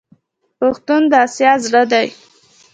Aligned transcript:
پښتون 0.59 1.01
د 1.11 1.13
اسیا 1.25 1.51
زړه 1.65 1.83
دی. 1.91 2.07